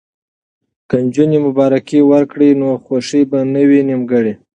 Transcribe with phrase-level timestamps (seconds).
[0.89, 4.33] که نجونې مبارکي ورکړي نو خوښي به نه وي نیمګړې.